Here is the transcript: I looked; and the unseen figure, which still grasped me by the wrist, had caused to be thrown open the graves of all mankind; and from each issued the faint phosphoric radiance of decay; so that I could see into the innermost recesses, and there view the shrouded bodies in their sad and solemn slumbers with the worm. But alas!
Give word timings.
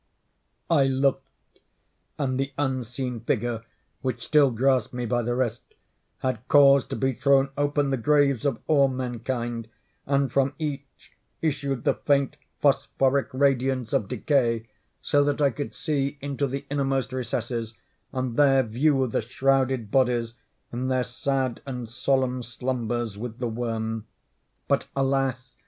I 0.67 0.85
looked; 0.85 1.59
and 2.17 2.39
the 2.39 2.53
unseen 2.57 3.19
figure, 3.19 3.61
which 4.01 4.25
still 4.25 4.49
grasped 4.49 4.95
me 4.95 5.05
by 5.05 5.21
the 5.21 5.35
wrist, 5.35 5.61
had 6.21 6.39
caused 6.47 6.89
to 6.89 6.95
be 6.95 7.13
thrown 7.13 7.49
open 7.55 7.91
the 7.91 7.97
graves 7.97 8.43
of 8.43 8.57
all 8.65 8.87
mankind; 8.87 9.69
and 10.07 10.31
from 10.31 10.55
each 10.57 11.11
issued 11.43 11.83
the 11.83 11.93
faint 11.93 12.35
phosphoric 12.59 13.29
radiance 13.31 13.93
of 13.93 14.07
decay; 14.07 14.67
so 15.03 15.23
that 15.23 15.39
I 15.39 15.51
could 15.51 15.75
see 15.75 16.17
into 16.19 16.47
the 16.47 16.65
innermost 16.71 17.13
recesses, 17.13 17.75
and 18.11 18.37
there 18.37 18.63
view 18.63 19.05
the 19.05 19.21
shrouded 19.21 19.91
bodies 19.91 20.33
in 20.73 20.87
their 20.87 21.03
sad 21.03 21.61
and 21.63 21.87
solemn 21.87 22.41
slumbers 22.41 23.19
with 23.19 23.37
the 23.37 23.47
worm. 23.47 24.07
But 24.67 24.87
alas! 24.95 25.57